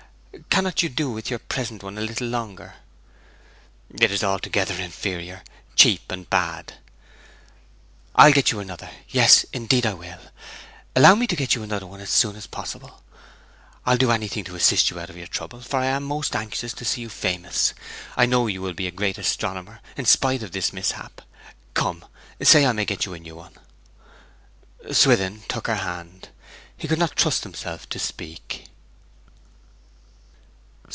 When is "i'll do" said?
13.85-14.11